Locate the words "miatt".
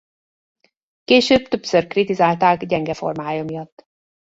3.43-3.85